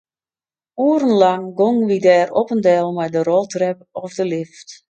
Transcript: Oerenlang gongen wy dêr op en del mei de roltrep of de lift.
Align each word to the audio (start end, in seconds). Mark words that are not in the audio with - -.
Oerenlang 0.85 1.45
gongen 1.59 1.87
wy 1.89 1.97
dêr 2.07 2.27
op 2.41 2.47
en 2.55 2.61
del 2.67 2.87
mei 2.97 3.09
de 3.15 3.21
roltrep 3.29 3.77
of 4.03 4.11
de 4.17 4.25
lift. 4.33 4.69